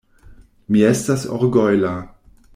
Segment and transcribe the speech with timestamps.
[0.75, 1.95] Mi estas orgojla.